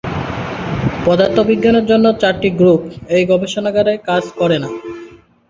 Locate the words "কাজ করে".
4.09-4.57